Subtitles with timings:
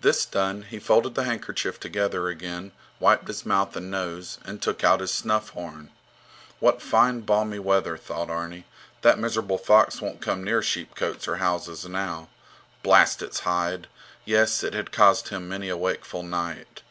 [0.00, 4.82] This done, he folded the handkerchief together again, wiped his mouth and nose, and took
[4.82, 5.90] out his snuff horn.
[6.58, 8.66] What fine balmy weather, thought Arni.
[9.02, 12.28] That miserable fox won't come near sheepcotes or houses now.
[12.82, 13.86] Blast its hide!
[14.24, 16.82] Yes, it had caused him many a wakeful night.